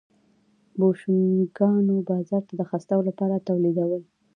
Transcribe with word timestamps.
بوشونګانو 0.79 1.95
بازار 2.07 2.41
ته 2.47 2.53
د 2.59 2.61
خرڅلاو 2.69 3.07
لپاره 3.09 3.43
تولیدول. 3.47 4.03